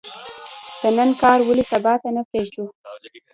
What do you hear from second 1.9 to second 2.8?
ته نه پریږدو؟